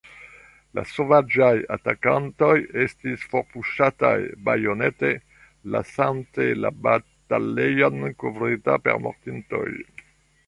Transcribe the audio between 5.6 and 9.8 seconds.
lasante la batalejon kovrita per mortintoj.